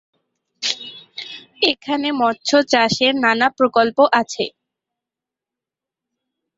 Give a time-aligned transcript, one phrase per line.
[1.71, 4.45] এখানে মৎস্য চাষের নানা প্রকল্প আছে।